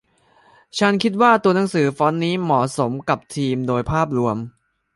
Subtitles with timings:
[0.77, 4.37] ฉันคิดว่าตัวหนังสือฟอนต์นี้เหมาะสมกับธีมโดยภาพรวม